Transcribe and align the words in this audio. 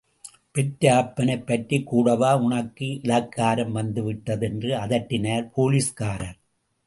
பெற்ற 0.51 0.93
அப்பனைப் 0.95 1.45
பற்றிக் 1.45 1.85
கூடவா 1.85 2.37
உனக்கு 2.37 2.85
இளக்காரம் 3.03 3.71
வந்துவிட்டது 3.71 4.47
என்று 4.47 4.77
அதட்டினார் 4.77 5.51
போலீஸ்காரர். 5.51 6.37